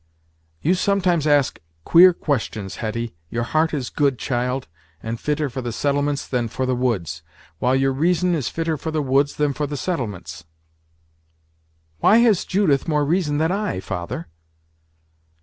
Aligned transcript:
"You 0.63 0.73
sometimes 0.73 1.27
ask 1.27 1.59
queer 1.85 2.11
questions, 2.11 2.77
Hetty! 2.77 3.13
Your 3.29 3.43
heart 3.43 3.71
is 3.71 3.91
good, 3.91 4.17
child, 4.17 4.67
and 5.03 5.19
fitter 5.19 5.47
for 5.47 5.61
the 5.61 5.71
settlements 5.71 6.27
than 6.27 6.47
for 6.47 6.65
the 6.65 6.73
woods; 6.75 7.21
while 7.59 7.75
your 7.75 7.91
reason 7.93 8.33
is 8.33 8.49
fitter 8.49 8.77
for 8.77 8.89
the 8.89 9.03
woods 9.03 9.35
than 9.35 9.53
for 9.53 9.67
the 9.67 9.77
settlements." 9.77 10.43
"Why 11.99 12.17
has 12.17 12.45
Judith 12.45 12.87
more 12.87 13.05
reason 13.05 13.37
than 13.37 13.51
I, 13.51 13.79
father?" 13.79 14.25